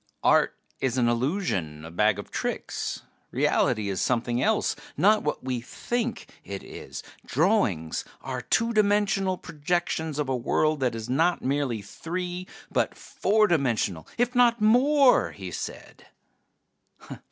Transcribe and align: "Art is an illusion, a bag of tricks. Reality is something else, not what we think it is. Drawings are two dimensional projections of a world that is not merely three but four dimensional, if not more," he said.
"Art 0.23 0.55
is 0.79 0.97
an 0.97 1.07
illusion, 1.07 1.85
a 1.85 1.91
bag 1.91 2.17
of 2.17 2.31
tricks. 2.31 3.03
Reality 3.29 3.87
is 3.87 4.01
something 4.01 4.41
else, 4.41 4.75
not 4.97 5.21
what 5.21 5.43
we 5.43 5.61
think 5.61 6.25
it 6.43 6.63
is. 6.63 7.03
Drawings 7.23 8.03
are 8.23 8.41
two 8.41 8.73
dimensional 8.73 9.37
projections 9.37 10.17
of 10.17 10.27
a 10.27 10.35
world 10.35 10.79
that 10.79 10.95
is 10.95 11.07
not 11.07 11.43
merely 11.43 11.83
three 11.83 12.47
but 12.71 12.95
four 12.97 13.45
dimensional, 13.45 14.07
if 14.17 14.33
not 14.33 14.59
more," 14.59 15.33
he 15.33 15.51
said. 15.51 16.07